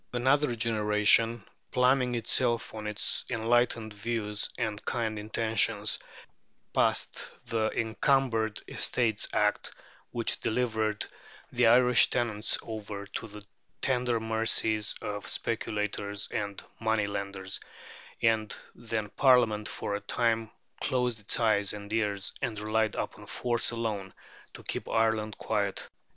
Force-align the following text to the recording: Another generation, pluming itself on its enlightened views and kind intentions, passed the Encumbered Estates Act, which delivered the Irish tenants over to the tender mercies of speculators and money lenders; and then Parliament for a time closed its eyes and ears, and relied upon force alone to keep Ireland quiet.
Another 0.13 0.55
generation, 0.55 1.43
pluming 1.69 2.15
itself 2.15 2.73
on 2.73 2.87
its 2.87 3.23
enlightened 3.29 3.93
views 3.93 4.49
and 4.57 4.83
kind 4.83 5.19
intentions, 5.19 5.99
passed 6.73 7.29
the 7.45 7.69
Encumbered 7.79 8.59
Estates 8.67 9.27
Act, 9.31 9.71
which 10.09 10.39
delivered 10.39 11.05
the 11.51 11.67
Irish 11.67 12.09
tenants 12.09 12.57
over 12.63 13.05
to 13.05 13.27
the 13.27 13.45
tender 13.79 14.19
mercies 14.19 14.95
of 15.03 15.27
speculators 15.27 16.27
and 16.31 16.63
money 16.79 17.05
lenders; 17.05 17.59
and 18.23 18.57
then 18.73 19.07
Parliament 19.09 19.69
for 19.69 19.93
a 19.93 20.01
time 20.01 20.49
closed 20.79 21.19
its 21.19 21.39
eyes 21.39 21.73
and 21.73 21.93
ears, 21.93 22.31
and 22.41 22.59
relied 22.59 22.95
upon 22.95 23.27
force 23.27 23.69
alone 23.69 24.15
to 24.55 24.63
keep 24.63 24.89
Ireland 24.89 25.37
quiet. 25.37 25.87